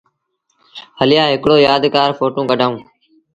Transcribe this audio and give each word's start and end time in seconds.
هليآ 0.99 1.23
هڪڙو 1.33 1.55
يآدگآر 1.67 2.09
ڦوٽو 2.17 2.41
ڪڍآئوٚݩ۔ 2.49 2.83